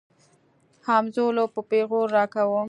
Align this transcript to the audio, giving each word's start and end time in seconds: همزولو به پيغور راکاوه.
همزولو 0.87 1.43
به 1.53 1.61
پيغور 1.69 2.07
راکاوه. 2.15 2.59